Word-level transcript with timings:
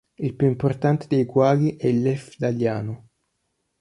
Il 0.17 0.33
più 0.35 0.47
importante 0.47 1.05
dei 1.07 1.25
quali 1.27 1.75
è 1.77 1.91
l'elfdaliano. 1.91 3.09